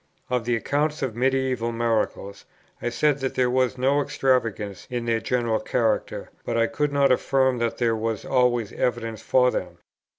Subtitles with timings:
[0.31, 2.45] Of the accounts of medieval miracles,
[2.81, 7.11] I said that there was no extravagance in their general character, but I could not
[7.11, 9.77] affirm that there was always evidence for them.